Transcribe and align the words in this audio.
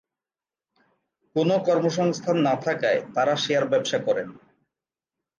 কোনো 1.35 1.55
কর্মসংস্থান 1.67 2.37
না 2.47 2.53
থাকায় 2.65 2.99
তারা 3.15 3.33
শেয়ার 3.43 3.65
ব্যবসা 3.71 3.99
করেন। 4.07 4.27